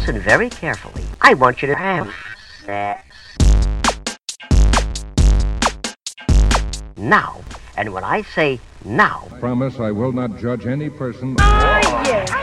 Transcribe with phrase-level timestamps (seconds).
[0.00, 1.04] listen very carefully.
[1.20, 2.10] I want you to have
[2.64, 3.06] sex.
[6.96, 7.42] Now.
[7.76, 11.36] And when I say now, Promise I will not judge any person.
[11.38, 12.39] Oh,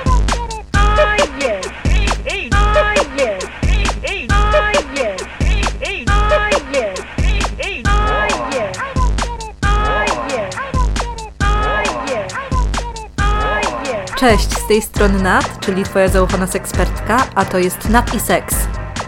[14.20, 18.56] Cześć, z tej strony Nat, czyli Twoja zaufana sekspertka, a to jest Nat i Seks.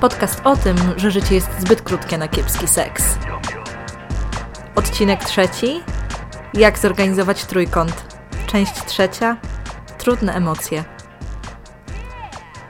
[0.01, 3.03] Podcast o tym, że życie jest zbyt krótkie na kiepski seks.
[4.75, 5.83] Odcinek trzeci.
[6.53, 8.17] Jak zorganizować trójkąt.
[8.47, 9.37] Część trzecia.
[9.97, 10.83] Trudne emocje.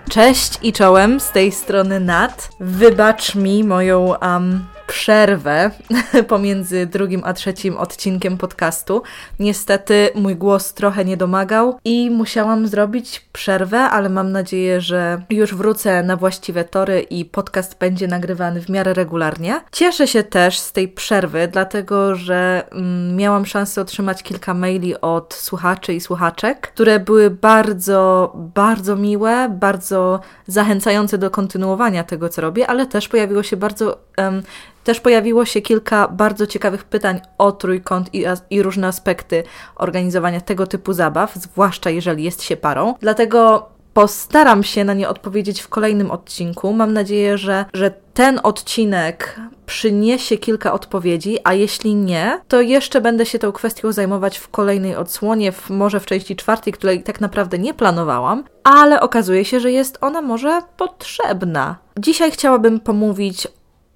[0.10, 2.50] Cześć i czołem, z tej strony Nat.
[2.60, 4.66] Wybacz mi moją um,
[5.00, 5.72] przerwę
[6.28, 9.02] pomiędzy drugim a trzecim odcinkiem podcastu.
[9.40, 15.56] Niestety mój głos trochę nie domagał i musiałam zrobić przerwę, ale mam nadzieję, że już
[15.56, 19.62] wrócę na właściwe tory i podcast będzie nagrywany w miarę regularnie.
[19.72, 25.34] Cieszę się też z tej przerwy, dlatego że mm, miałam szansę otrzymać kilka maili od
[25.34, 32.68] słuchaczy i słuchaczek, które były bardzo, bardzo miłe, bardzo zachęcające do kontynuowania tego, co robię,
[32.68, 34.44] ale też pojawiło się bardzo um,
[34.90, 39.44] też pojawiło się kilka bardzo ciekawych pytań o trójkąt i, i, różne aspekty
[39.76, 42.96] organizowania tego typu zabaw, zwłaszcza jeżeli jest się parą.
[43.00, 46.74] Dlatego postaram się na nie odpowiedzieć w kolejnym odcinku.
[46.74, 53.26] Mam nadzieję, że, że ten odcinek przyniesie kilka odpowiedzi, a jeśli nie, to jeszcze będę
[53.26, 57.60] się tą kwestią zajmować w kolejnej odsłonie, w, może w części czwartej, której tak naprawdę
[57.60, 61.76] nie planowałam, ale okazuje się, że jest ona może potrzebna.
[62.00, 63.48] Dzisiaj chciałabym pomówić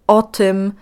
[0.08, 0.74] o tym,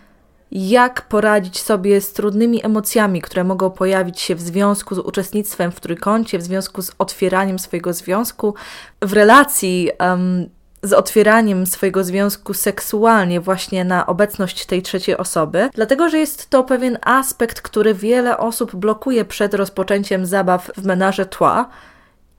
[0.52, 5.80] jak poradzić sobie z trudnymi emocjami, które mogą pojawić się w związku z uczestnictwem w
[5.80, 8.56] trójkącie, w związku z otwieraniem swojego związku,
[9.02, 10.50] w relacji um,
[10.84, 16.64] z otwieraniem swojego związku seksualnie właśnie na obecność tej trzeciej osoby, dlatego że jest to
[16.64, 21.70] pewien aspekt, który wiele osób blokuje przed rozpoczęciem zabaw w menaże tła.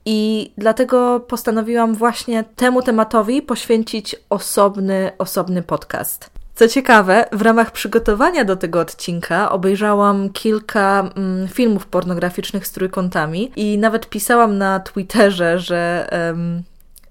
[0.05, 6.42] I dlatego postanowiłam właśnie temu tematowi poświęcić osobny, osobny podcast.
[6.55, 13.51] Co ciekawe, w ramach przygotowania do tego odcinka obejrzałam kilka mm, filmów pornograficznych z trójkątami
[13.55, 16.09] i nawet pisałam na Twitterze, że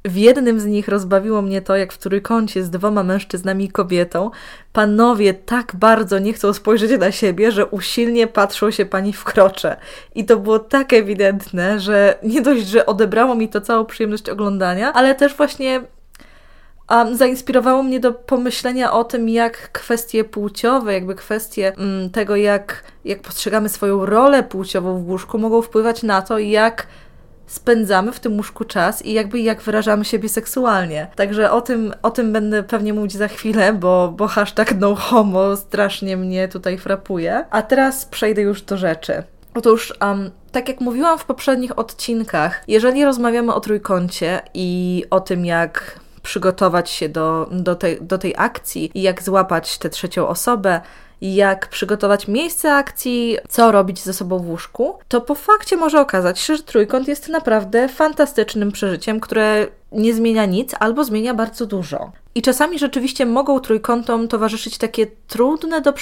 [0.04, 4.30] w jednym z nich rozbawiło mnie to, jak w trójkącie z dwoma mężczyznami i kobietą
[4.72, 9.76] panowie tak bardzo nie chcą spojrzeć na siebie, że usilnie patrzą się pani w krocze.
[10.14, 14.92] I to było tak ewidentne, że nie dość, że odebrało mi to całą przyjemność oglądania,
[14.92, 15.80] ale też właśnie
[16.92, 22.84] um, zainspirowało mnie do pomyślenia o tym, jak kwestie płciowe, jakby kwestie um, tego, jak,
[23.04, 26.86] jak postrzegamy swoją rolę płciową w łóżku, mogą wpływać na to, jak
[27.46, 31.06] spędzamy w tym łóżku czas i jakby jak wyrażamy siebie seksualnie.
[31.16, 35.56] Także o tym, o tym będę pewnie mówić za chwilę, bo, bo hashtag no homo
[35.56, 37.44] strasznie mnie tutaj frapuje.
[37.50, 39.22] A teraz przejdę już do rzeczy.
[39.54, 45.46] Otóż, um, tak jak mówiłam w poprzednich odcinkach, jeżeli rozmawiamy o trójkącie i o tym,
[45.46, 50.80] jak przygotować się do, do, tej, do tej akcji i jak złapać tę trzecią osobę,
[51.20, 56.38] jak przygotować miejsce akcji, co robić ze sobą w łóżku, to po fakcie może okazać
[56.38, 62.12] się, że trójkąt jest naprawdę fantastycznym przeżyciem, które nie zmienia nic albo zmienia bardzo dużo.
[62.34, 65.94] I czasami rzeczywiście mogą trójkątom towarzyszyć takie trudne do,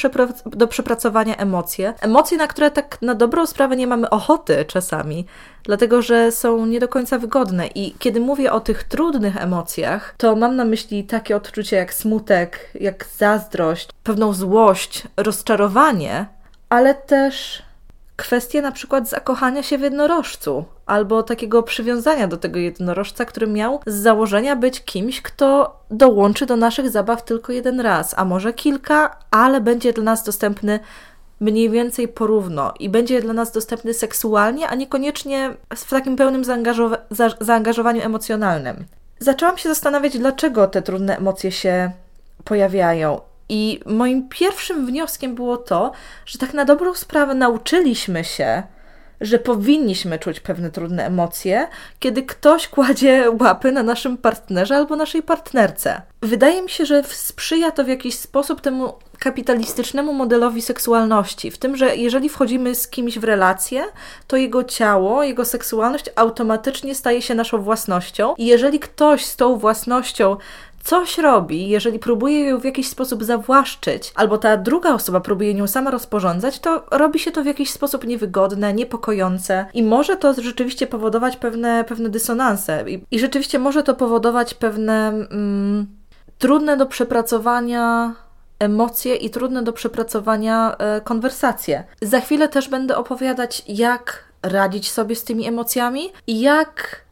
[0.46, 1.94] do przepracowania emocje.
[2.00, 5.26] Emocje, na które tak na dobrą sprawę nie mamy ochoty czasami,
[5.64, 7.66] dlatego że są nie do końca wygodne.
[7.66, 12.70] I kiedy mówię o tych trudnych emocjach, to mam na myśli takie odczucia jak smutek,
[12.80, 16.26] jak zazdrość, pewną złość, rozczarowanie,
[16.68, 17.62] ale też
[18.20, 23.80] kwestie na przykład zakochania się w jednorożcu albo takiego przywiązania do tego jednorożca, który miał
[23.86, 29.16] z założenia być kimś, kto dołączy do naszych zabaw tylko jeden raz, a może kilka,
[29.30, 30.80] ale będzie dla nas dostępny
[31.40, 36.96] mniej więcej porówno i będzie dla nas dostępny seksualnie, a niekoniecznie w takim pełnym zaangażowa
[37.10, 38.84] za zaangażowaniu emocjonalnym.
[39.18, 41.90] Zaczęłam się zastanawiać, dlaczego te trudne emocje się
[42.44, 43.29] pojawiają.
[43.52, 45.92] I moim pierwszym wnioskiem było to,
[46.26, 48.62] że tak na dobrą sprawę nauczyliśmy się,
[49.20, 51.68] że powinniśmy czuć pewne trudne emocje,
[51.98, 56.02] kiedy ktoś kładzie łapy na naszym partnerze albo naszej partnerce.
[56.22, 61.76] Wydaje mi się, że sprzyja to w jakiś sposób temu kapitalistycznemu modelowi seksualności, w tym,
[61.76, 63.82] że jeżeli wchodzimy z kimś w relację,
[64.26, 69.56] to jego ciało, jego seksualność automatycznie staje się naszą własnością i jeżeli ktoś z tą
[69.56, 70.36] własnością
[70.84, 75.66] coś robi, jeżeli próbuje ją w jakiś sposób zawłaszczyć, albo ta druga osoba próbuje nią
[75.66, 80.86] sama rozporządzać, to robi się to w jakiś sposób niewygodne, niepokojące i może to rzeczywiście
[80.86, 82.84] powodować pewne, pewne dysonanse.
[82.90, 85.86] I, i rzeczywiście może to powodować pewne mm,
[86.38, 88.14] trudne do przepracowania
[88.58, 91.84] emocje i trudne do przepracowania e, konwersacje.
[92.02, 97.04] Za chwilę też będę opowiadać, jak radzić sobie z tymi emocjami i jak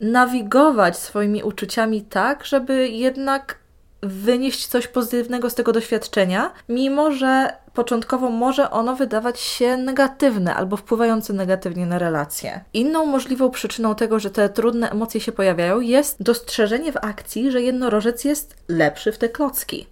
[0.00, 3.58] nawigować swoimi uczuciami tak, żeby jednak
[4.02, 10.76] wynieść coś pozytywnego z tego doświadczenia, mimo że początkowo może ono wydawać się negatywne albo
[10.76, 12.64] wpływające negatywnie na relacje.
[12.74, 17.62] Inną możliwą przyczyną tego, że te trudne emocje się pojawiają, jest dostrzeżenie w akcji, że
[17.62, 19.86] jednorożec jest lepszy w te klocki.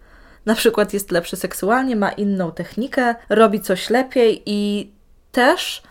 [0.47, 4.91] Na przykład jest lepszy seksualnie, ma inną technikę, robi coś lepiej i
[5.33, 5.83] też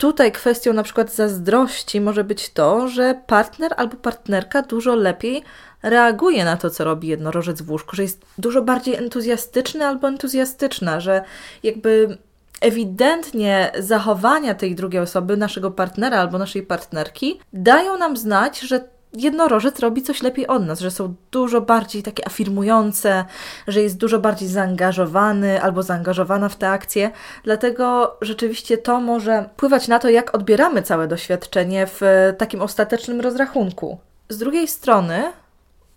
[0.00, 5.42] Tutaj kwestią na przykład zazdrości może być to, że partner albo partnerka dużo lepiej
[5.82, 11.00] reaguje na to, co robi jednorożec w łóżku, że jest dużo bardziej entuzjastyczny albo entuzjastyczna,
[11.00, 11.22] że
[11.62, 12.18] jakby
[12.60, 19.78] ewidentnie zachowania tej drugiej osoby, naszego partnera albo naszej partnerki, dają nam znać, że jednorożec
[19.78, 23.24] robi coś lepiej od nas, że są dużo bardziej takie afirmujące,
[23.68, 27.10] że jest dużo bardziej zaangażowany albo zaangażowana w te akcje.
[27.44, 32.00] Dlatego rzeczywiście to może wpływać na to, jak odbieramy całe doświadczenie w
[32.38, 33.98] takim ostatecznym rozrachunku.
[34.28, 35.32] Z drugiej strony,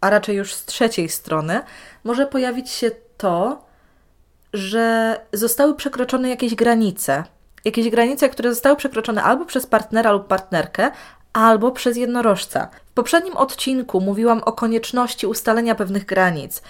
[0.01, 1.61] a raczej już z trzeciej strony,
[2.03, 3.65] może pojawić się to,
[4.53, 7.23] że zostały przekroczone jakieś granice.
[7.65, 10.91] Jakieś granice, które zostały przekroczone albo przez partnera lub partnerkę,
[11.33, 12.67] albo przez jednorożca.
[12.85, 16.61] W poprzednim odcinku mówiłam o konieczności ustalenia pewnych granic,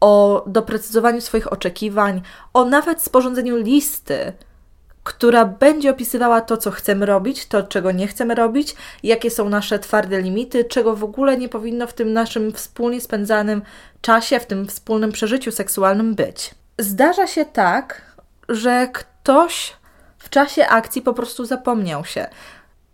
[0.00, 2.22] o doprecyzowaniu swoich oczekiwań,
[2.54, 4.32] o nawet sporządzeniu listy,
[5.04, 9.78] która będzie opisywała to, co chcemy robić, to, czego nie chcemy robić, jakie są nasze
[9.78, 13.62] twarde limity, czego w ogóle nie powinno w tym naszym wspólnie spędzanym
[14.00, 16.54] czasie, w tym wspólnym przeżyciu seksualnym być.
[16.78, 18.16] Zdarza się tak,
[18.48, 19.76] że ktoś
[20.18, 22.26] w czasie akcji po prostu zapomniał się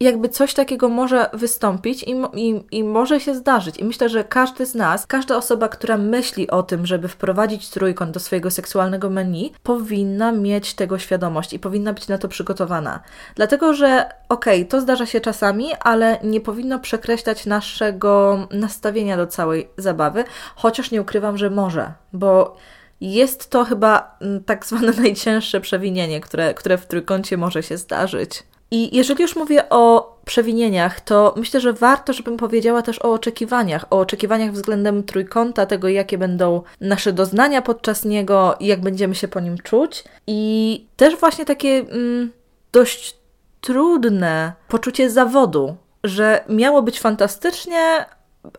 [0.01, 3.77] jakby coś takiego może wystąpić i, i, i może się zdarzyć.
[3.79, 8.11] I myślę, że każdy z nas, każda osoba, która myśli o tym, żeby wprowadzić trójkąt
[8.11, 13.01] do swojego seksualnego menu, powinna mieć tego świadomość i powinna być na to przygotowana.
[13.35, 19.27] Dlatego, że okej, okay, to zdarza się czasami, ale nie powinno przekreślać naszego nastawienia do
[19.27, 20.25] całej zabawy,
[20.57, 22.57] chociaż nie ukrywam, że może, bo
[23.01, 28.43] jest to chyba mm, tak zwane najcięższe przewinienie, które, które w trójkącie może się zdarzyć.
[28.71, 33.85] I jeżeli już mówię o przewinieniach, to myślę, że warto, żebym powiedziała też o oczekiwaniach,
[33.91, 39.29] o oczekiwaniach względem trójkąta, tego jakie będą nasze doznania podczas niego i jak będziemy się
[39.29, 40.05] po nim czuć.
[40.27, 42.33] I też właśnie takie mm,
[42.73, 43.17] dość
[43.61, 48.07] trudne poczucie zawodu, że miało być fantastycznie,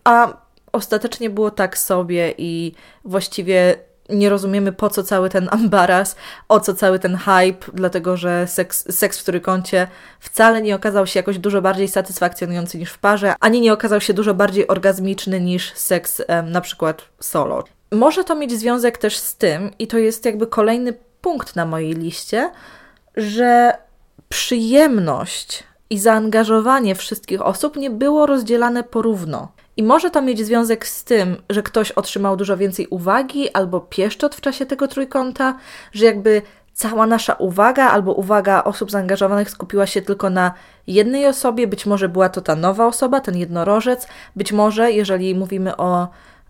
[0.03, 0.33] a
[0.71, 2.73] ostatecznie było tak sobie i
[3.05, 3.75] właściwie
[4.09, 6.15] nie rozumiemy po co cały ten ambaras,
[6.49, 9.87] o co cały ten hype, dlatego że seks, seks w trójkącie
[10.19, 14.13] wcale nie okazał się jakoś dużo bardziej satysfakcjonujący niż w parze, ani nie okazał się
[14.13, 17.63] dużo bardziej orgazmiczny niż seks em, na przykład solo.
[17.91, 21.93] Może to mieć związek też z tym, i to jest jakby kolejny punkt na mojej
[21.93, 22.51] liście,
[23.15, 23.73] że
[24.29, 29.51] przyjemność i zaangażowanie wszystkich osób nie było rozdzielane porówno.
[29.79, 34.35] I może to mieć związek z tym, że ktoś otrzymał dużo więcej uwagi albo pieszczot
[34.35, 35.55] w czasie tego trójkąta,
[35.91, 36.41] że jakby
[36.73, 40.53] cała nasza uwaga albo uwaga osób zaangażowanych skupiła się tylko na
[40.87, 45.77] jednej osobie, być może była to ta nowa osoba, ten jednorożec, być może, jeżeli mówimy
[45.77, 46.07] o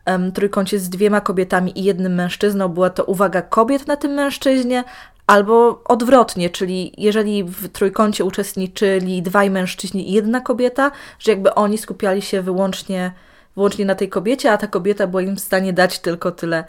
[0.07, 4.83] um, trójkącie z dwiema kobietami i jednym mężczyzną, była to uwaga kobiet na tym mężczyźnie,
[5.29, 11.77] Albo odwrotnie, czyli jeżeli w trójkącie uczestniczyli dwaj mężczyźni i jedna kobieta, że jakby oni
[11.77, 13.11] skupiali się wyłącznie,
[13.55, 16.63] wyłącznie na tej kobiecie, a ta kobieta była im w stanie dać tylko tyle,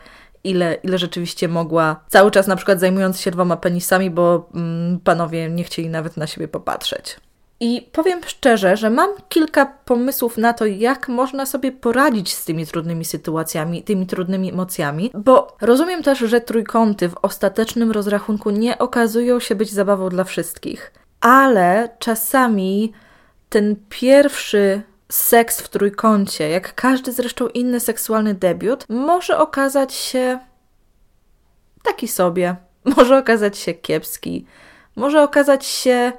[0.45, 5.51] ile, ile rzeczywiście mogła, cały czas na przykład zajmując się dwoma penisami, bo mm, panowie
[5.51, 7.17] nie chcieli nawet na siebie popatrzeć.
[7.63, 12.67] I powiem szczerze, że mam kilka pomysłów na to, jak można sobie poradzić z tymi
[12.67, 19.41] trudnymi sytuacjami, tymi trudnymi emocjami, bo rozumiem też, że trójkąty w ostatecznym rozrachunku nie okazują
[19.41, 22.93] się być zabawą dla wszystkich, ale czasami
[23.49, 30.39] ten pierwszy seks w trójkącie, jak każdy zresztą inny seksualny debiut, może okazać się
[31.83, 32.57] taki sobie,
[32.97, 34.47] może okazać się kiepski,
[34.97, 36.13] może okazać się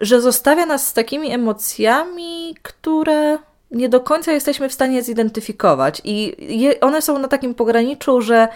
[0.00, 3.38] że zostawia nas z takimi emocjami, które
[3.70, 6.02] nie do końca jesteśmy w stanie zidentyfikować.
[6.04, 8.48] I je, one są na takim pograniczu, że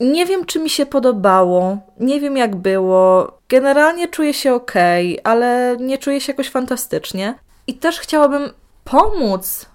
[0.00, 3.38] nie wiem, czy mi się podobało, nie wiem, jak było.
[3.48, 4.72] Generalnie czuję się ok,
[5.24, 7.34] ale nie czuję się jakoś fantastycznie.
[7.66, 8.50] I też chciałabym
[8.84, 9.66] pomóc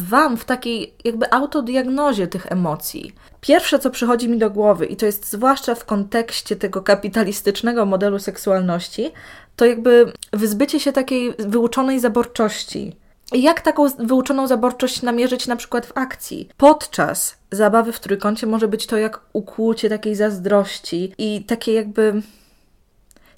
[0.00, 3.12] Wam w takiej jakby autodiagnozie tych emocji.
[3.40, 8.18] Pierwsze, co przychodzi mi do głowy, i to jest zwłaszcza w kontekście tego kapitalistycznego modelu
[8.18, 9.10] seksualności,
[9.56, 12.96] to jakby wyzbycie się takiej wyuczonej zaborczości.
[13.32, 16.48] Jak taką wyuczoną zaborczość namierzyć na przykład w akcji?
[16.56, 22.22] Podczas zabawy w trójkącie może być to jak ukłucie takiej zazdrości i takie jakby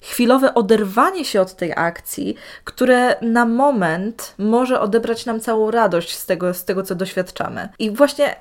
[0.01, 6.25] chwilowe oderwanie się od tej akcji, które na moment może odebrać nam całą radość z
[6.25, 7.69] tego, z tego co doświadczamy.
[7.79, 8.35] I właśnie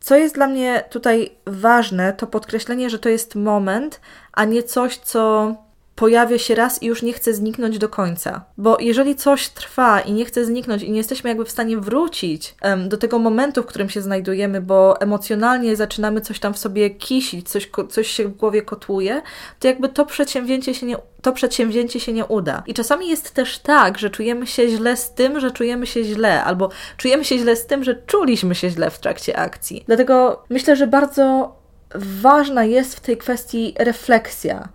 [0.00, 4.00] co jest dla mnie tutaj ważne, to podkreślenie, że to jest moment,
[4.32, 5.54] a nie coś, co
[5.94, 8.44] pojawia się raz i już nie chce zniknąć do końca.
[8.58, 12.54] Bo jeżeli coś trwa i nie chce zniknąć i nie jesteśmy jakby w stanie wrócić
[12.88, 17.48] do tego momentu, w którym się znajdujemy, bo emocjonalnie zaczynamy coś tam w sobie kisić,
[17.48, 19.22] coś, coś się w głowie kotłuje,
[19.60, 22.62] to jakby to przedsięwzięcie się nie to przedsięwzięcie się nie uda.
[22.66, 26.44] I czasami jest też tak, że czujemy się źle z tym, że czujemy się źle,
[26.44, 29.84] albo czujemy się źle z tym, że czuliśmy się źle w trakcie akcji.
[29.86, 31.56] Dlatego myślę, że bardzo
[31.94, 34.68] ważna jest w tej kwestii refleksja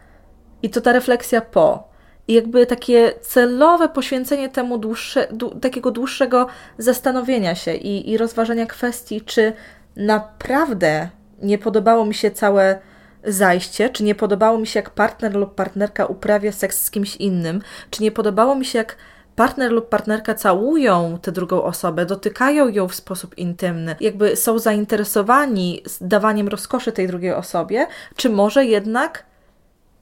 [0.63, 1.87] i to ta refleksja po.
[2.27, 5.27] I jakby takie celowe poświęcenie temu dłuższe,
[5.61, 6.47] takiego dłuższego
[6.77, 9.53] zastanowienia się i, i rozważania kwestii, czy
[9.95, 11.09] naprawdę
[11.41, 12.79] nie podobało mi się całe
[13.23, 17.61] zajście, czy nie podobało mi się, jak partner lub partnerka uprawia seks z kimś innym,
[17.89, 18.97] czy nie podobało mi się, jak
[19.35, 25.83] partner lub partnerka całują tę drugą osobę, dotykają ją w sposób intymny, jakby są zainteresowani
[26.01, 29.25] dawaniem rozkoszy tej drugiej osobie, czy może jednak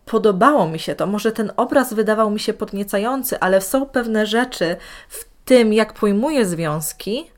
[0.05, 1.07] podobało mi się to.
[1.07, 4.75] Może ten obraz wydawał mi się podniecający, ale są pewne rzeczy
[5.09, 7.31] w tym, jak pojmuję związki,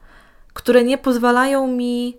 [0.53, 2.17] które nie pozwalają mi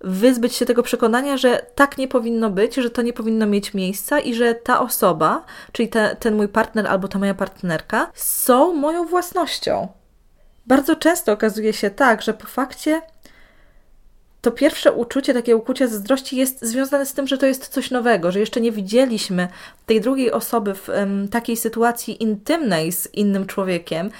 [0.00, 4.18] wyzbyć się tego przekonania, że tak nie powinno być, że to nie powinno mieć miejsca
[4.18, 9.06] i że ta osoba, czyli te, ten mój partner albo ta moja partnerka, są moją
[9.06, 9.88] własnością.
[10.66, 13.02] Bardzo często okazuje się tak, że po fakcie
[14.46, 18.32] to pierwsze uczucie, takie ukłucie zazdrości jest związane z tym, że to jest coś nowego,
[18.32, 19.48] że jeszcze nie widzieliśmy
[19.86, 24.10] tej drugiej osoby w um, takiej sytuacji intymnej z innym człowiekiem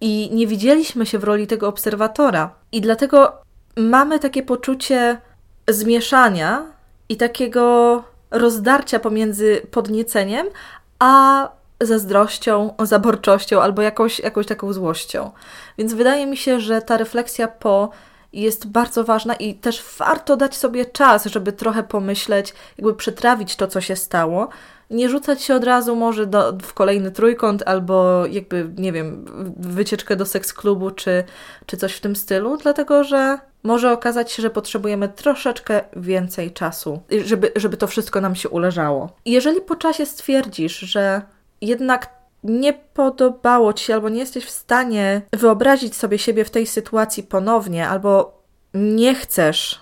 [0.00, 2.54] i nie widzieliśmy się w roli tego obserwatora.
[2.72, 3.32] I dlatego
[3.76, 5.18] mamy takie poczucie
[5.68, 6.66] zmieszania
[7.08, 10.46] i takiego rozdarcia pomiędzy podnieceniem
[10.98, 11.48] a
[11.80, 15.30] zazdrością, zaborczością albo jakąś, jakąś taką złością.
[15.78, 17.90] Więc wydaje mi się, że ta refleksja po
[18.32, 23.66] jest bardzo ważna i też warto dać sobie czas, żeby trochę pomyśleć, jakby przetrawić to,
[23.66, 24.48] co się stało.
[24.90, 29.24] Nie rzucać się od razu może do, w kolejny trójkąt albo jakby, nie wiem,
[29.56, 31.24] wycieczkę do seks klubu czy,
[31.66, 37.00] czy coś w tym stylu, dlatego że może okazać się, że potrzebujemy troszeczkę więcej czasu,
[37.24, 39.08] żeby, żeby to wszystko nam się uleżało.
[39.26, 41.22] Jeżeli po czasie stwierdzisz, że
[41.60, 46.66] jednak nie podobało ci się, albo nie jesteś w stanie wyobrazić sobie siebie w tej
[46.66, 48.40] sytuacji ponownie, albo
[48.74, 49.80] nie chcesz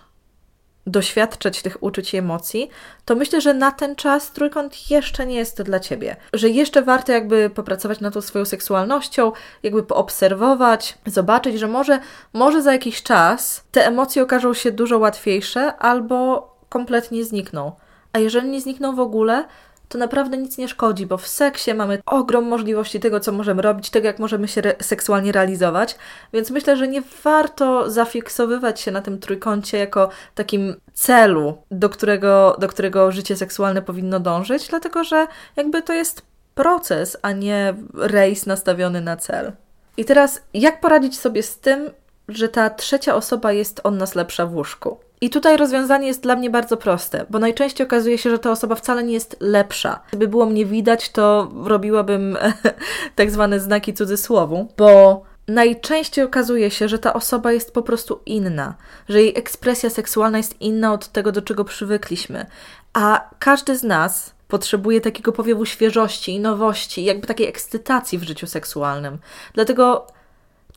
[0.88, 2.70] doświadczać tych uczuć i emocji,
[3.04, 6.16] to myślę, że na ten czas trójkąt jeszcze nie jest dla ciebie.
[6.32, 12.00] Że jeszcze warto jakby popracować nad tą swoją seksualnością, jakby poobserwować, zobaczyć, że może,
[12.32, 17.72] może za jakiś czas te emocje okażą się dużo łatwiejsze albo kompletnie znikną.
[18.12, 19.44] A jeżeli nie znikną w ogóle,
[19.88, 23.90] to naprawdę nic nie szkodzi, bo w seksie mamy ogrom możliwości tego, co możemy robić,
[23.90, 25.96] tego, jak możemy się re seksualnie realizować,
[26.32, 32.56] więc myślę, że nie warto zafiksowywać się na tym trójkącie jako takim celu, do którego,
[32.58, 35.26] do którego życie seksualne powinno dążyć, dlatego że
[35.56, 36.22] jakby to jest
[36.54, 39.52] proces, a nie rejs nastawiony na cel.
[39.96, 41.90] I teraz, jak poradzić sobie z tym,
[42.28, 44.98] że ta trzecia osoba jest od nas lepsza w łóżku?
[45.20, 48.74] I tutaj rozwiązanie jest dla mnie bardzo proste, bo najczęściej okazuje się, że ta osoba
[48.74, 50.00] wcale nie jest lepsza.
[50.08, 52.36] Gdyby było mnie widać, to robiłabym
[53.16, 58.74] tak zwane znaki cudzysłowu, bo najczęściej okazuje się, że ta osoba jest po prostu inna,
[59.08, 62.46] że jej ekspresja seksualna jest inna od tego, do czego przywykliśmy.
[62.92, 68.46] A każdy z nas potrzebuje takiego powiewu świeżości i nowości, jakby takiej ekscytacji w życiu
[68.46, 69.18] seksualnym.
[69.54, 70.06] Dlatego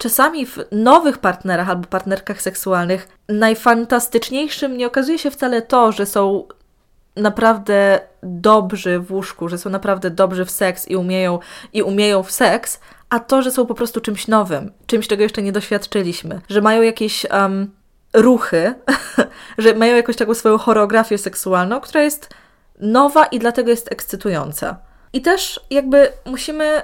[0.01, 6.47] Czasami w nowych partnerach albo partnerkach seksualnych najfantastyczniejszym nie okazuje się wcale to, że są
[7.15, 11.39] naprawdę dobrzy w łóżku, że są naprawdę dobrzy w seks i umieją,
[11.73, 12.79] i umieją w seks,
[13.09, 16.81] a to, że są po prostu czymś nowym, czymś, czego jeszcze nie doświadczyliśmy, że mają
[16.81, 17.71] jakieś um,
[18.13, 18.73] ruchy,
[19.57, 22.29] że mają jakąś taką swoją choreografię seksualną, która jest
[22.79, 24.77] nowa i dlatego jest ekscytująca.
[25.13, 26.81] I też jakby musimy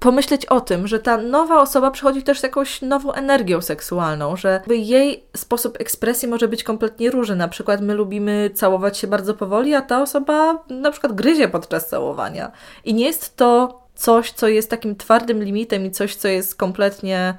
[0.00, 4.62] pomyśleć o tym, że ta nowa osoba przychodzi też z jakąś nową energią seksualną, że
[4.68, 7.36] jej sposób ekspresji może być kompletnie różny.
[7.36, 11.88] Na przykład my lubimy całować się bardzo powoli, a ta osoba na przykład gryzie podczas
[11.88, 12.52] całowania.
[12.84, 17.34] I nie jest to coś, co jest takim twardym limitem i coś, co jest kompletnie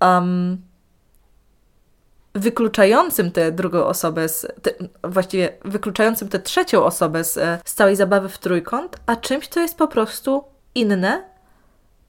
[0.00, 0.58] um,
[2.34, 4.70] wykluczającym tę drugą osobę, z, te,
[5.04, 7.34] właściwie wykluczającym tę trzecią osobę z,
[7.64, 11.35] z całej zabawy w trójkąt, a czymś, co jest po prostu inne,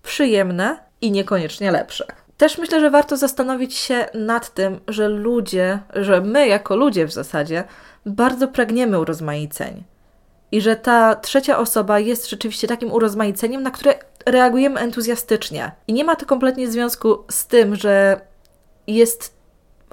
[0.08, 2.06] przyjemne i niekoniecznie lepsze.
[2.38, 7.14] Też myślę, że warto zastanowić się nad tym, że ludzie, że my jako ludzie w
[7.14, 7.64] zasadzie
[8.06, 9.84] bardzo pragniemy urozmaiceń.
[10.52, 13.94] I że ta trzecia osoba jest rzeczywiście takim urozmaiceniem, na które
[14.26, 15.72] reagujemy entuzjastycznie.
[15.88, 18.22] I nie ma to kompletnie związku z tym, że
[18.88, 19.38] jest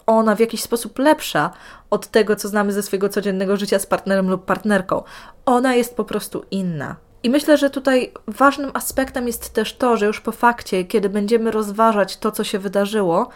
[0.06, 1.50] ona w jakiś sposób lepsza
[1.90, 5.02] od tego, co znamy ze swojego codziennego życia z partnerem lub partnerką.
[5.46, 6.96] Ona jest po prostu inna.
[7.24, 11.50] I myślę, że tutaj ważnym aspektem jest też to, że już po fakcie, kiedy będziemy
[11.50, 13.28] rozważać to, co się wydarzyło,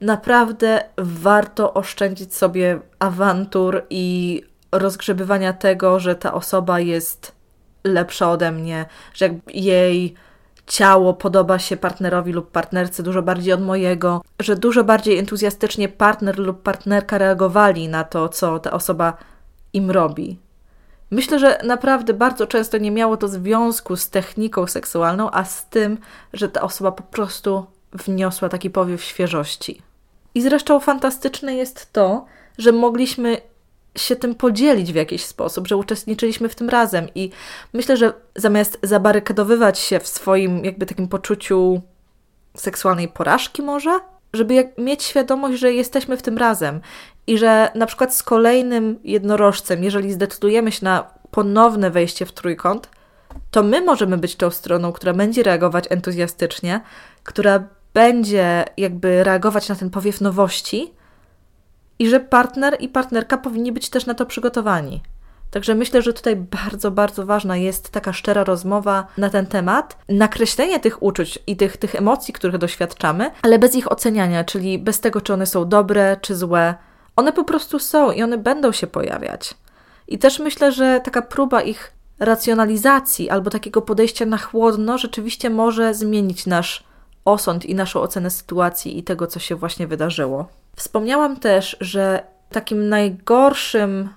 [0.00, 4.42] naprawdę warto oszczędzić sobie awantur i
[4.72, 7.32] rozgrzebywania tego, że ta osoba jest
[7.84, 10.14] lepsza ode mnie, że jej
[10.66, 16.38] ciało podoba się partnerowi lub partnerce dużo bardziej od mojego, że dużo bardziej entuzjastycznie partner
[16.38, 19.16] lub partnerka reagowali na to, co ta osoba
[19.72, 20.38] im robi.
[21.14, 25.98] Myślę, że naprawdę bardzo często nie miało to związku z techniką seksualną, a z tym,
[26.32, 29.82] że ta osoba po prostu wniosła taki powiew świeżości.
[30.34, 32.24] I zresztą fantastyczne jest to,
[32.58, 33.36] że mogliśmy
[33.96, 37.30] się tym podzielić w jakiś sposób, że uczestniczyliśmy w tym razem i
[37.72, 41.80] myślę, że zamiast zabarykadowywać się w swoim jakby takim poczuciu
[42.56, 44.00] seksualnej porażki może,
[44.32, 46.80] żeby mieć świadomość, że jesteśmy w tym razem
[47.26, 52.88] i że na przykład z kolejnym jednorożcem, jeżeli zdecydujemy się na ponowne wejście w trójkąt,
[53.50, 56.80] to my możemy być tą stroną, która będzie reagować entuzjastycznie,
[57.22, 57.64] która
[57.94, 60.92] będzie jakby reagować na ten powiew nowości
[61.98, 65.02] i że partner i partnerka powinni być też na to przygotowani.
[65.50, 70.80] Także myślę, że tutaj bardzo, bardzo ważna jest taka szczera rozmowa na ten temat, nakreślenie
[70.80, 75.20] tych uczuć i tych, tych emocji, których doświadczamy, ale bez ich oceniania, czyli bez tego,
[75.20, 76.74] czy one są dobre, czy złe.
[77.16, 79.54] One po prostu są i one będą się pojawiać.
[80.08, 85.94] I też myślę, że taka próba ich racjonalizacji albo takiego podejścia na chłodno rzeczywiście może
[85.94, 86.84] zmienić nasz
[87.24, 90.48] osąd i naszą ocenę sytuacji i tego, co się właśnie wydarzyło.
[90.76, 94.08] Wspomniałam też, że takim najgorszym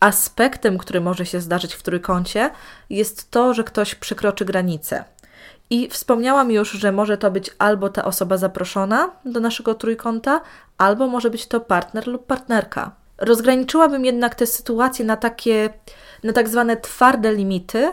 [0.00, 2.50] aspektem, który może się zdarzyć w trójkącie,
[2.90, 5.04] jest to, że ktoś przekroczy granicę.
[5.70, 10.40] I wspomniałam już, że może to być albo ta osoba zaproszona do naszego trójkąta,
[10.78, 12.90] albo może być to partner lub partnerka.
[13.18, 15.70] Rozgraniczyłabym jednak te sytuacje na takie,
[16.24, 17.92] na tak zwane twarde limity,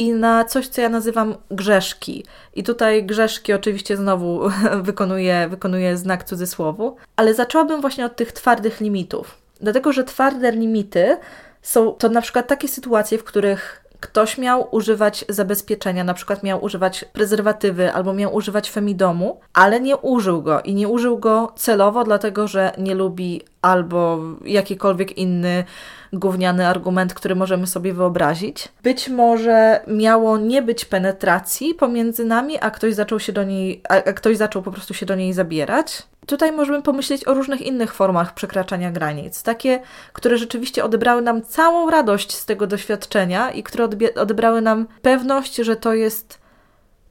[0.00, 2.24] i na coś, co ja nazywam grzeszki.
[2.54, 4.40] I tutaj grzeszki oczywiście znowu
[4.82, 9.38] wykonuję, wykonuję znak cudzysłowu, ale zaczęłabym właśnie od tych twardych limitów.
[9.60, 11.16] Dlatego, że twarde limity
[11.62, 16.64] są to na przykład takie sytuacje, w których ktoś miał używać zabezpieczenia, na przykład miał
[16.64, 22.04] używać prezerwatywy albo miał używać femidomu, ale nie użył go i nie użył go celowo,
[22.04, 25.64] dlatego że nie lubi albo jakikolwiek inny
[26.12, 28.68] gówniany argument, który możemy sobie wyobrazić.
[28.82, 34.12] Być może miało nie być penetracji pomiędzy nami, a ktoś zaczął się do niej, a
[34.12, 36.02] ktoś zaczął po prostu się do niej zabierać.
[36.30, 39.42] Tutaj możemy pomyśleć o różnych innych formach przekraczania granic.
[39.42, 39.80] Takie,
[40.12, 45.76] które rzeczywiście odebrały nam całą radość z tego doświadczenia i które odebrały nam pewność, że
[45.76, 46.38] to jest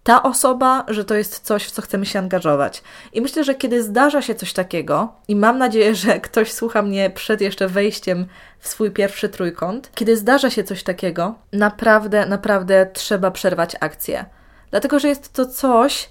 [0.04, 2.84] ta osoba, że to jest coś, w co chcemy się angażować.
[3.14, 7.10] I myślę, że kiedy zdarza się coś takiego, i mam nadzieję, że ktoś słucha mnie
[7.10, 8.26] przed jeszcze wejściem
[8.60, 14.26] w swój pierwszy trójkąt, kiedy zdarza się coś takiego, naprawdę, naprawdę trzeba przerwać akcję.
[14.72, 16.10] Dlatego, że jest to coś,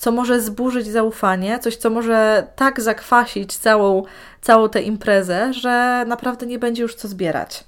[0.00, 4.02] co może zburzyć zaufanie, coś, co może tak zakwasić całą,
[4.40, 7.64] całą tę imprezę, że naprawdę nie będzie już co zbierać.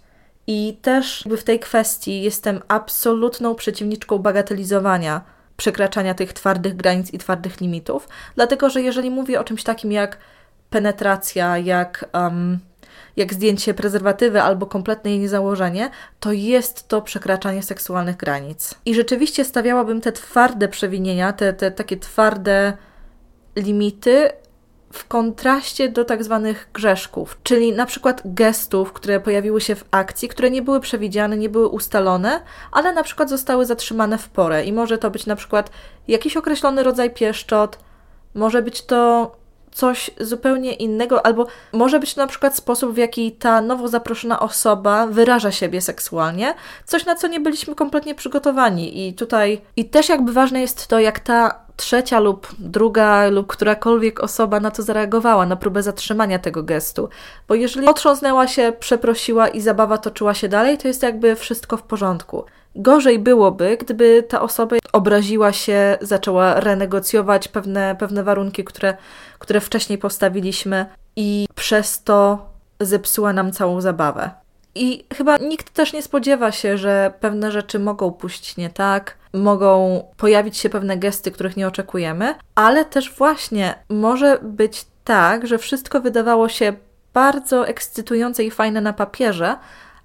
[0.46, 5.20] I też w tej kwestii jestem absolutną przeciwniczką bagatelizowania
[5.56, 10.18] przekraczania tych twardych granic i twardych limitów, dlatego że jeżeli mówię o czymś takim jak
[10.70, 12.58] penetracja, jak, um,
[13.16, 18.74] jak zdjęcie prezerwatywy albo kompletne jej niezałożenie, to jest to przekraczanie seksualnych granic.
[18.84, 22.76] I rzeczywiście stawiałabym te twarde przewinienia, te, te takie twarde
[23.56, 24.30] limity
[24.92, 30.28] w kontraście do tak zwanych grzeszków, czyli na przykład gestów, które pojawiły się w akcji,
[30.28, 32.40] które nie były przewidziane, nie były ustalone,
[32.72, 35.70] ale na przykład zostały zatrzymane w porę i może to być na przykład
[36.08, 37.78] jakiś określony rodzaj pieszczot,
[38.34, 39.30] może być to
[39.72, 44.40] coś zupełnie innego, albo może być to na przykład sposób, w jaki ta nowo zaproszona
[44.40, 46.54] osoba wyraża siebie seksualnie,
[46.84, 49.08] coś na co nie byliśmy kompletnie przygotowani.
[49.08, 54.20] I tutaj, i też jakby ważne jest to, jak ta trzecia lub druga lub którakolwiek
[54.20, 57.08] osoba na to zareagowała, na próbę zatrzymania tego gestu.
[57.48, 61.82] Bo jeżeli otrząsnęła się, przeprosiła i zabawa toczyła się dalej, to jest jakby wszystko w
[61.82, 62.44] porządku.
[62.76, 68.96] Gorzej byłoby, gdyby ta osoba obraziła się, zaczęła renegocjować pewne, pewne warunki, które,
[69.38, 72.46] które wcześniej postawiliśmy i przez to
[72.80, 74.30] zepsuła nam całą zabawę.
[74.74, 80.02] I chyba nikt też nie spodziewa się, że pewne rzeczy mogą pójść nie tak, mogą
[80.16, 86.00] pojawić się pewne gesty, których nie oczekujemy, ale też właśnie może być tak, że wszystko
[86.00, 86.72] wydawało się
[87.14, 89.56] bardzo ekscytujące i fajne na papierze,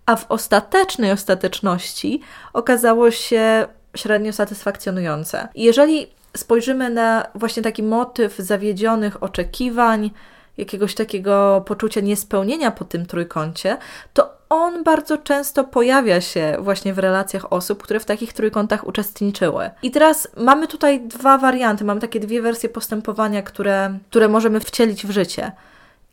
[0.07, 2.21] a w ostatecznej ostateczności
[2.53, 5.47] okazało się średnio satysfakcjonujące.
[5.55, 10.11] Jeżeli spojrzymy na właśnie taki motyw zawiedzionych oczekiwań,
[10.57, 13.77] jakiegoś takiego poczucia niespełnienia po tym trójkącie,
[14.13, 19.69] to on bardzo często pojawia się właśnie w relacjach osób, które w takich trójkątach uczestniczyły.
[19.83, 25.05] I teraz mamy tutaj dwa warianty, mamy takie dwie wersje postępowania, które, które możemy wcielić
[25.05, 25.51] w życie.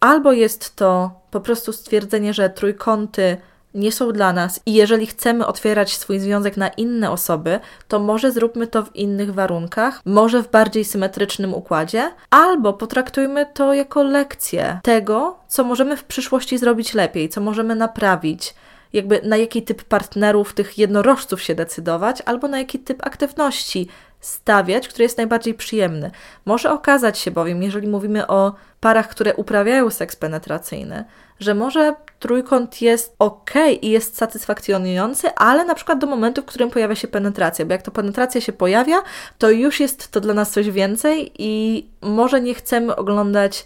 [0.01, 3.37] Albo jest to po prostu stwierdzenie, że trójkąty
[3.75, 8.33] nie są dla nas i jeżeli chcemy otwierać swój związek na inne osoby, to może
[8.33, 14.81] zróbmy to w innych warunkach, może w bardziej symetrycznym układzie, albo potraktujmy to jako lekcję
[14.83, 18.55] tego, co możemy w przyszłości zrobić lepiej, co możemy naprawić,
[18.93, 23.89] jakby na jaki typ partnerów tych jednorożców się decydować, albo na jaki typ aktywności
[24.21, 26.11] stawiać, który jest najbardziej przyjemny.
[26.45, 31.05] Może okazać się bowiem, jeżeli mówimy o parach, które uprawiają seks penetracyjny,
[31.41, 33.51] że może trójkąt jest ok
[33.83, 37.83] i jest satysfakcjonujący, ale na przykład do momentu, w którym pojawia się penetracja, bo jak
[37.83, 39.03] to penetracja się pojawia,
[39.39, 43.65] to już jest to dla nas coś więcej i może nie chcemy oglądać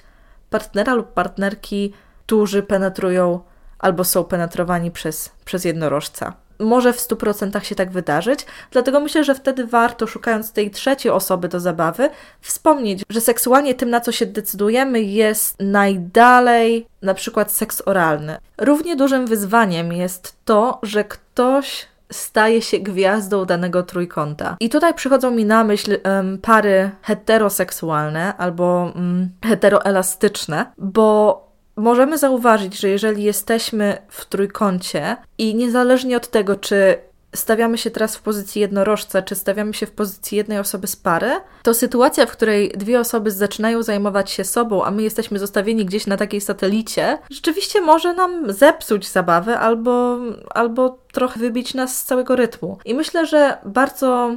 [0.51, 1.93] partnera lub partnerki,
[2.27, 3.41] którzy penetrują
[3.79, 9.35] albo są penetrowani przez, przez jednorożca może w 100% się tak wydarzyć, dlatego myślę, że
[9.35, 14.27] wtedy warto, szukając tej trzeciej osoby do zabawy, wspomnieć, że seksualnie tym, na co się
[14.27, 18.39] decydujemy, jest najdalej na przykład seks oralny.
[18.59, 24.57] Równie dużym wyzwaniem jest to, że ktoś staje się gwiazdą danego trójkąta.
[24.61, 31.48] I tutaj przychodzą mi na myśl um, pary heteroseksualne albo um, heteroelastyczne, bo
[31.79, 36.99] możemy zauważyć, że jeżeli jesteśmy w trójkącie i niezależnie od tego, czy
[37.35, 41.31] stawiamy się teraz w pozycji jednorożca, czy stawiamy się w pozycji jednej osoby z pary,
[41.63, 46.07] to sytuacja, w której dwie osoby zaczynają zajmować się sobą, a my jesteśmy zostawieni gdzieś
[46.07, 50.19] na takiej satelicie, rzeczywiście może nam zepsuć zabawę albo,
[50.51, 52.79] albo trochę wybić nas z całego rytmu.
[52.85, 54.37] I myślę, że bardzo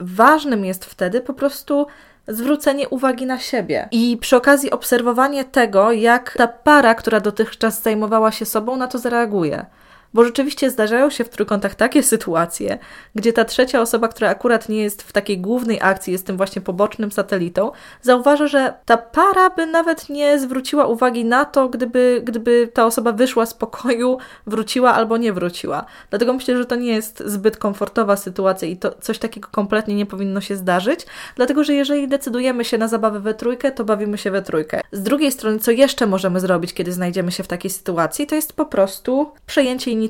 [0.00, 1.86] ważnym jest wtedy po prostu
[2.28, 8.32] zwrócenie uwagi na siebie i przy okazji obserwowanie tego, jak ta para, która dotychczas zajmowała
[8.32, 9.66] się sobą, na to zareaguje.
[10.16, 12.78] Bo rzeczywiście zdarzają się w trójkątach takie sytuacje,
[13.14, 16.62] gdzie ta trzecia osoba, która akurat nie jest w takiej głównej akcji, jest tym właśnie
[16.62, 22.68] pobocznym satelitą, zauważa, że ta para by nawet nie zwróciła uwagi na to, gdyby, gdyby
[22.74, 25.84] ta osoba wyszła z pokoju, wróciła albo nie wróciła.
[26.10, 30.06] Dlatego myślę, że to nie jest zbyt komfortowa sytuacja i to coś takiego kompletnie nie
[30.06, 34.30] powinno się zdarzyć, dlatego że jeżeli decydujemy się na zabawę we trójkę, to bawimy się
[34.30, 34.80] we trójkę.
[34.92, 38.52] Z drugiej strony, co jeszcze możemy zrobić, kiedy znajdziemy się w takiej sytuacji, to jest
[38.52, 40.05] po prostu przejęcie inicjatywy,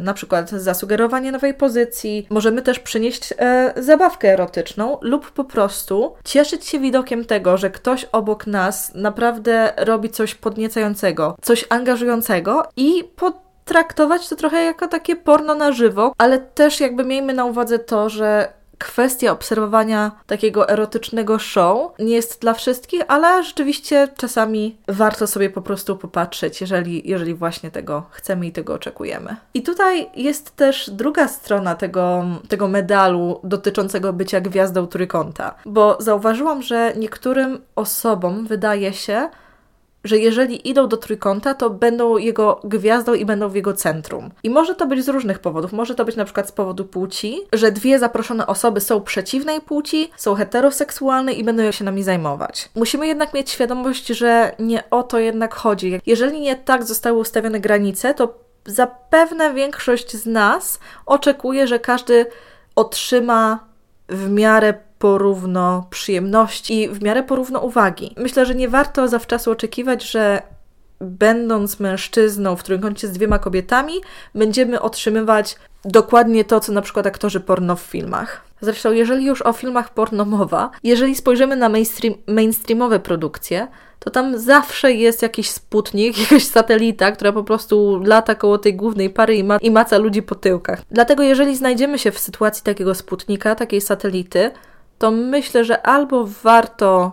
[0.00, 2.26] na przykład zasugerowanie nowej pozycji.
[2.30, 8.04] Możemy też przynieść e, zabawkę erotyczną lub po prostu cieszyć się widokiem tego, że ktoś
[8.04, 15.54] obok nas naprawdę robi coś podniecającego, coś angażującego i potraktować to trochę jako takie porno
[15.54, 21.92] na żywo, ale też jakby miejmy na uwadze to, że kwestia obserwowania takiego erotycznego show
[21.98, 27.70] nie jest dla wszystkich, ale rzeczywiście czasami warto sobie po prostu popatrzeć, jeżeli, jeżeli właśnie
[27.70, 29.36] tego chcemy i tego oczekujemy.
[29.54, 36.62] I tutaj jest też druga strona tego, tego medalu dotyczącego bycia gwiazdą trójkąta, bo zauważyłam,
[36.62, 39.28] że niektórym osobom wydaje się,
[40.06, 44.30] że jeżeli idą do trójkąta, to będą jego gwiazdą i będą w jego centrum.
[44.42, 45.72] I może to być z różnych powodów.
[45.72, 50.10] Może to być na przykład z powodu płci, że dwie zaproszone osoby są przeciwnej płci,
[50.16, 52.68] są heteroseksualne i będą się nami zajmować.
[52.74, 56.00] Musimy jednak mieć świadomość, że nie o to jednak chodzi.
[56.06, 62.26] Jeżeli nie tak zostały ustawione granice, to zapewne większość z nas oczekuje, że każdy
[62.76, 63.65] otrzyma
[64.08, 68.14] w miarę porówno przyjemności i w miarę porówno uwagi.
[68.16, 70.42] Myślę, że nie warto zawczasu oczekiwać, że
[71.00, 73.92] będąc mężczyzną w trójkącie z dwiema kobietami,
[74.34, 78.44] będziemy otrzymywać dokładnie to, co na przykład aktorzy porno w filmach.
[78.60, 84.38] Zresztą, jeżeli już o filmach porno mowa, jeżeli spojrzymy na mainstream, mainstreamowe produkcje, to tam
[84.38, 89.44] zawsze jest jakiś sputnik, jakaś satelita, która po prostu lata koło tej głównej pary i,
[89.44, 90.82] ma, i maca ludzi po tyłkach.
[90.90, 94.50] Dlatego, jeżeli znajdziemy się w sytuacji takiego sputnika, takiej satelity,
[94.98, 97.12] to myślę, że albo warto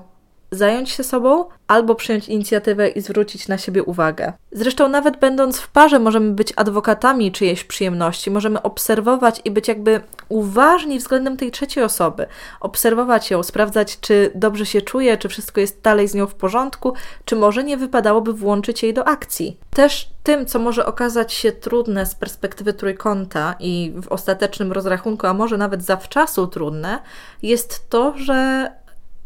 [0.54, 4.34] zająć się sobą, albo przyjąć inicjatywę i zwrócić na siebie uwagę.
[4.52, 10.02] Zresztą, nawet będąc w parze, możemy być adwokatami czyjejś przyjemności, możemy obserwować i być jakby
[10.30, 12.26] uważni względem tej trzeciej osoby.
[12.60, 16.94] Obserwować ją, sprawdzać, czy dobrze się czuje, czy wszystko jest dalej z nią w porządku,
[17.26, 19.58] czy może nie wypadałoby włączyć jej do akcji.
[19.74, 25.34] Też tym, co może okazać się trudne z perspektywy trójkąta i w ostatecznym rozrachunku, a
[25.34, 27.00] może nawet zawczasu trudne,
[27.42, 28.72] jest to, że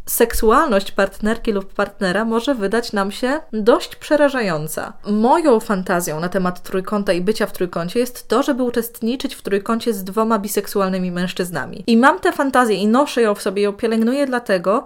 [0.07, 4.93] seksualność partnerki lub partnera może wydać nam się dość przerażająca.
[5.05, 9.93] Moją fantazją na temat trójkąta i bycia w trójkącie jest to, żeby uczestniczyć w trójkącie
[9.93, 11.83] z dwoma biseksualnymi mężczyznami.
[11.87, 14.85] I mam tę fantazję i noszę ją w sobie, ją pielęgnuję dlatego,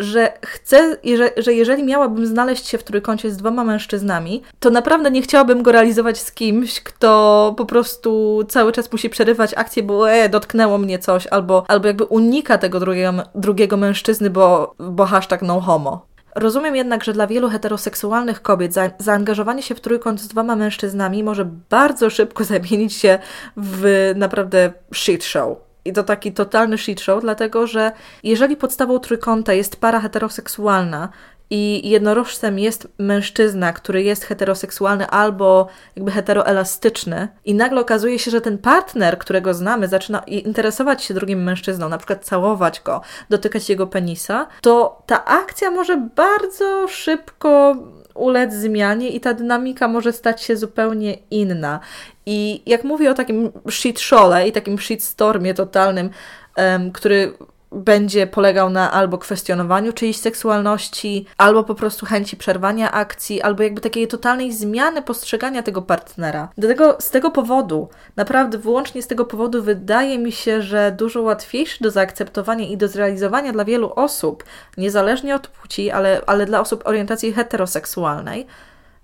[0.00, 5.10] że chcę, że, że jeżeli miałabym znaleźć się w trójkącie z dwoma mężczyznami, to naprawdę
[5.10, 10.10] nie chciałabym go realizować z kimś, kto po prostu cały czas musi przerywać akcję, bo
[10.10, 15.42] e, dotknęło mnie coś, albo, albo jakby unika tego drugiego, drugiego mężczyzny, bo, bo hashtag
[15.42, 16.10] no homo.
[16.34, 21.24] Rozumiem jednak, że dla wielu heteroseksualnych kobiet za, zaangażowanie się w trójkąt z dwoma mężczyznami
[21.24, 23.18] może bardzo szybko zamienić się
[23.56, 29.52] w naprawdę shit show i to taki totalny shit show, dlatego że jeżeli podstawą trójkąta
[29.52, 31.08] jest para heteroseksualna
[31.50, 38.40] i jednorożcem jest mężczyzna, który jest heteroseksualny albo jakby heteroelastyczny i nagle okazuje się, że
[38.40, 43.00] ten partner, którego znamy, zaczyna interesować się drugim mężczyzną, na przykład całować go,
[43.30, 47.76] dotykać jego penisa, to ta akcja może bardzo szybko
[48.20, 51.80] ulec zmianie i ta dynamika może stać się zupełnie inna.
[52.26, 56.10] I jak mówię o takim shit shole i takim shitstormie totalnym,
[56.56, 57.32] um, który
[57.72, 63.80] będzie polegał na albo kwestionowaniu czyjejś seksualności, albo po prostu chęci przerwania akcji, albo jakby
[63.80, 66.48] takiej totalnej zmiany postrzegania tego partnera.
[66.58, 71.84] Dlatego z tego powodu, naprawdę wyłącznie z tego powodu wydaje mi się, że dużo łatwiejszy
[71.84, 74.44] do zaakceptowania i do zrealizowania dla wielu osób,
[74.76, 78.46] niezależnie od płci, ale, ale dla osób orientacji heteroseksualnej,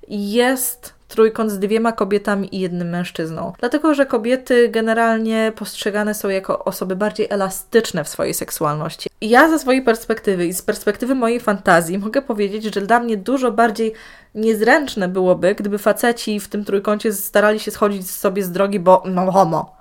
[0.08, 3.52] jest trójkąt z dwiema kobietami i jednym mężczyzną.
[3.58, 9.10] Dlatego, że kobiety generalnie postrzegane są jako osoby bardziej elastyczne w swojej seksualności.
[9.20, 13.52] Ja ze swojej perspektywy i z perspektywy mojej fantazji mogę powiedzieć, że dla mnie dużo
[13.52, 13.92] bardziej
[14.34, 19.32] niezręczne byłoby, gdyby faceci w tym trójkącie starali się schodzić sobie z drogi, bo no
[19.32, 19.75] homo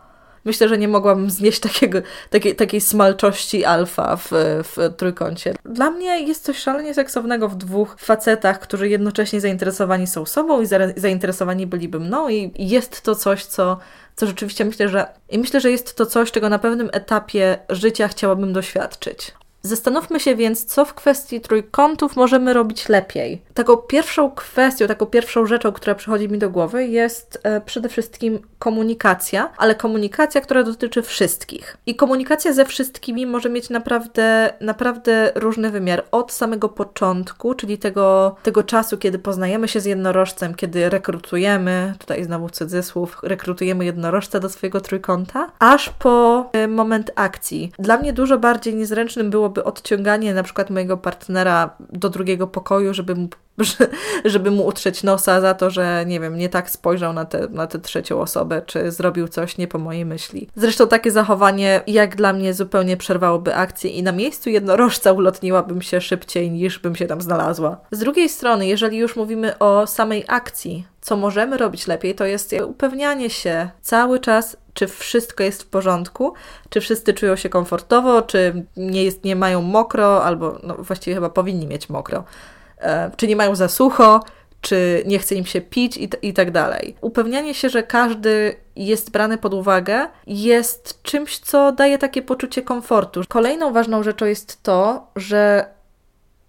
[0.46, 4.30] myślę, że nie mogłabym znieść takiego, takiej, takiej smalczości alfa w,
[4.64, 5.54] w trójkącie.
[5.66, 10.66] Dla mnie jest coś szalenie seksownego w dwóch facetach, którzy jednocześnie zainteresowani są sobą i
[10.96, 13.78] zainteresowani byliby mną i jest to coś, co
[14.16, 18.08] co rzeczywiście myślę, że i myślę, że jest to coś, czego na pewnym etapie życia
[18.08, 19.32] chciałabym doświadczyć.
[19.66, 23.42] Zastanówmy się więc, co w kwestii trójkątów możemy robić lepiej.
[23.54, 28.40] Taką pierwszą kwestią, taką pierwszą rzeczą, która przychodzi mi do głowy, jest e, przede wszystkim
[28.60, 31.78] komunikacja, ale komunikacja, która dotyczy wszystkich.
[31.86, 36.06] I komunikacja ze wszystkimi może mieć naprawdę, naprawdę różny wymiar.
[36.12, 42.24] Od samego początku, czyli tego, tego czasu, kiedy poznajemy się z jednorożcem, kiedy rekrutujemy, tutaj
[42.24, 47.72] znowu cudzysłów, rekrutujemy jednorożca do swojego trójkąta, aż po e, moment akcji.
[47.80, 52.94] Dla mnie dużo bardziej niezręcznym było byłoby odciąganie na przykład mojego partnera do drugiego pokoju,
[52.94, 53.30] żeby mu,
[54.26, 57.68] żeby mu utrzeć nosa za to, że nie wiem, nie tak spojrzał na tę na
[57.68, 60.50] trzecią osobę, czy zrobił coś nie po mojej myśli.
[60.56, 66.02] Zresztą takie zachowanie, jak dla mnie, zupełnie przerwałoby akcję i na miejscu jednorożca ulotniłabym się
[66.02, 67.78] szybciej niż bym się tam znalazła.
[67.92, 72.56] Z drugiej strony, jeżeli już mówimy o samej akcji, co możemy robić lepiej, to jest
[72.68, 76.34] upewnianie się cały czas, czy wszystko jest w porządku,
[76.70, 81.30] czy wszyscy czują się komfortowo, czy nie, jest, nie mają mokro, albo no, właściwie chyba
[81.30, 82.24] powinni mieć mokro,
[83.18, 84.24] czy nie mają za sucho,
[84.62, 86.96] czy nie chce im się pić i, i tak dalej.
[87.02, 93.22] Upewnianie się, że każdy jest brany pod uwagę, jest czymś, co daje takie poczucie komfortu.
[93.28, 95.66] Kolejną ważną rzeczą jest to, że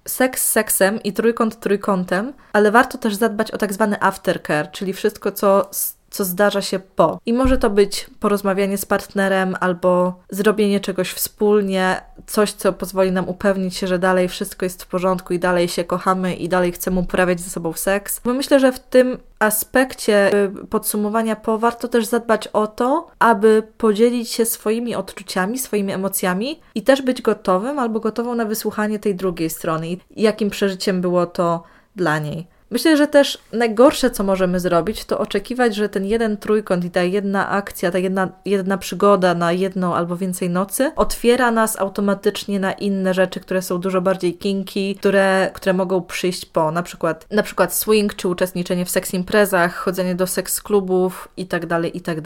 [0.09, 5.33] seks seksem i trójkąt trójkątem, ale warto też zadbać o tak zwany aftercare, czyli wszystko,
[5.33, 5.71] co
[6.17, 7.21] co zdarza się po.
[7.27, 13.29] I może to być porozmawianie z partnerem albo zrobienie czegoś wspólnie, coś, co pozwoli nam
[13.29, 17.01] upewnić się, że dalej wszystko jest w porządku i dalej się kochamy i dalej chcemy
[17.01, 18.21] uprawiać ze sobą seks.
[18.25, 23.63] Bo myślę, że w tym aspekcie y, podsumowania po warto też zadbać o to, aby
[23.79, 29.15] podzielić się swoimi odczuciami, swoimi emocjami i też być gotowym albo gotową na wysłuchanie tej
[29.15, 31.63] drugiej strony i jakim przeżyciem było to
[31.97, 32.56] dla niej.
[32.71, 37.03] Myślę, że też najgorsze, co możemy zrobić, to oczekiwać, że ten jeden trójkąt i ta
[37.03, 42.73] jedna akcja, ta jedna, jedna przygoda na jedną albo więcej nocy otwiera nas automatycznie na
[42.73, 47.43] inne rzeczy, które są dużo bardziej kinki, które, które mogą przyjść po, na przykład, na
[47.43, 52.01] przykład swing, czy uczestniczenie w seks imprezach, chodzenie do seks klubów i tak dalej, i
[52.01, 52.17] tak.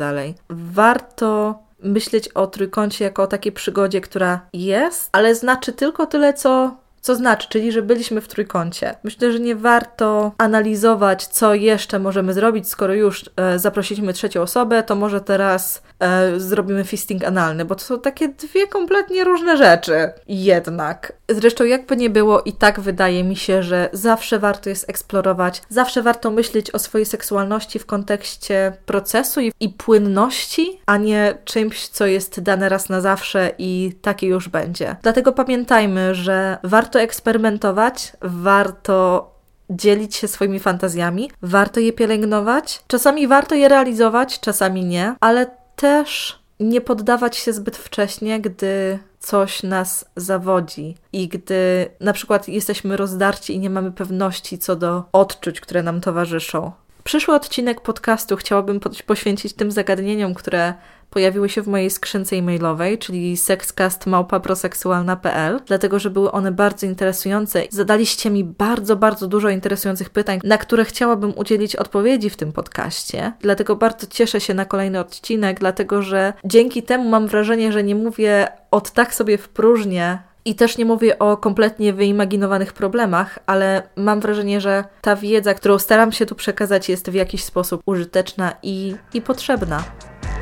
[0.51, 6.77] Warto myśleć o trójkącie jako o takiej przygodzie, która jest, ale znaczy tylko tyle, co
[7.01, 8.95] Co znaczy, czyli że byliśmy w trójkącie.
[9.03, 14.83] Myślę, że nie warto analizować, co jeszcze możemy zrobić, skoro już e, zaprosiliśmy trzecią osobę,
[14.83, 20.13] to może teraz e, zrobimy fisting analny, bo to są takie dwie kompletnie różne rzeczy.
[20.29, 21.13] Jednak.
[21.29, 26.03] Zresztą, jakby nie było, i tak wydaje mi się, że zawsze warto jest eksplorować, zawsze
[26.03, 32.07] warto myśleć o swojej seksualności w kontekście procesu i, i płynności, a nie czymś, co
[32.07, 34.97] jest dane raz na zawsze i takie już będzie.
[35.03, 39.31] Dlatego pamiętajmy, że warto eksperymentować, warto
[39.71, 42.83] dzielić się swoimi fantazjami, warto je pielęgnować.
[42.87, 49.63] Czasami warto je realizować, czasami nie, ale też nie poddawać się zbyt wcześnie, gdy coś
[49.63, 55.61] nas zawodzi i gdy na przykład jesteśmy rozdarci i nie mamy pewności co do odczuć,
[55.61, 56.73] które nam towarzyszą.
[57.05, 60.75] Przyszły odcinek podcastu chciałabym poświęcić tym zagadnieniom, które
[61.11, 67.63] pojawiły się w mojej skrzynce e-mailowej, czyli sexcastmałpaproseksualna.pl, dlatego że były one bardzo interesujące.
[67.71, 73.33] Zadaliście mi bardzo, bardzo dużo interesujących pytań, na które chciałabym udzielić odpowiedzi w tym podcaście.
[73.41, 77.95] Dlatego bardzo cieszę się na kolejny odcinek, dlatego że dzięki temu mam wrażenie, że nie
[77.95, 83.83] mówię od tak sobie w próżnię, i też nie mówię o kompletnie wyimaginowanych problemach, ale
[83.97, 88.53] mam wrażenie, że ta wiedza, którą staram się tu przekazać, jest w jakiś sposób użyteczna
[88.63, 89.85] i, i potrzebna.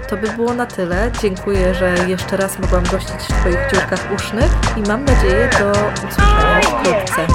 [0.08, 1.10] To by było na tyle.
[1.22, 5.70] Dziękuję, że jeszcze raz mogłam gościć w Twoich dziurkach usznych i mam nadzieję do
[6.08, 7.26] usłyszenia wkrótce.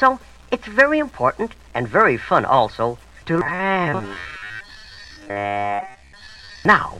[0.00, 0.18] So,
[0.50, 3.34] it's very important and very fun also to...
[6.64, 6.92] Now,